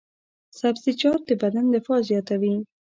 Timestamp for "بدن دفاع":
1.41-1.99